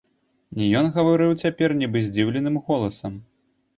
[0.79, 3.13] Ён гаварыў цяпер нібы здзіўленым голасам.